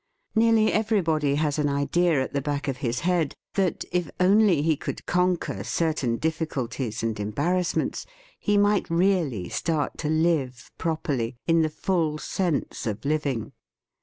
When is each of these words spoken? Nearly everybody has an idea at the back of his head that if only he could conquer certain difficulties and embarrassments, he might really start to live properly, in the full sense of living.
Nearly 0.33 0.73
everybody 0.73 1.35
has 1.35 1.59
an 1.59 1.69
idea 1.69 2.23
at 2.23 2.33
the 2.33 2.41
back 2.41 2.67
of 2.67 2.77
his 2.77 3.01
head 3.01 3.35
that 3.53 3.85
if 3.91 4.09
only 4.19 4.63
he 4.63 4.75
could 4.75 5.05
conquer 5.05 5.63
certain 5.63 6.17
difficulties 6.17 7.03
and 7.03 7.19
embarrassments, 7.19 8.07
he 8.39 8.57
might 8.57 8.89
really 8.89 9.47
start 9.47 9.99
to 9.99 10.09
live 10.09 10.71
properly, 10.79 11.37
in 11.45 11.61
the 11.61 11.69
full 11.69 12.17
sense 12.17 12.87
of 12.87 13.05
living. 13.05 13.51